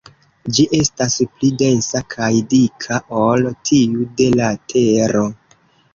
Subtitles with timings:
[0.53, 5.29] Ĝi estas pli densa kaj dika ol tiu de la Tero.